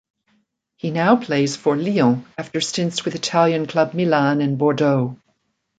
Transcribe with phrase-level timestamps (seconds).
[0.77, 5.15] He now plays for Lyon after stints with Italian club Milan and Bordeaux.